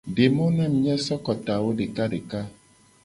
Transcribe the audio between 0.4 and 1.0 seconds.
na mu mia